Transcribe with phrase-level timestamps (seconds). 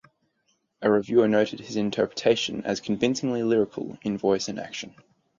[0.81, 4.95] A reviewer noted his interpretation as convincingly lyrical in voice and action.